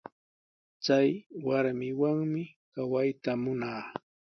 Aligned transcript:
Chay 0.85 1.09
warmiwanmi 1.45 2.43
kawayta 2.73 3.31
munaa. 3.43 3.83